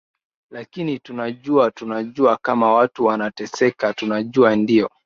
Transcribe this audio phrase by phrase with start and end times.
[0.51, 4.89] lakini tunajua tunajua kama watu wanateseka tunajua ndio